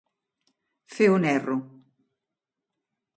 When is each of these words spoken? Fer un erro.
Fer 0.95 1.09
un 1.17 1.27
erro. 1.33 1.59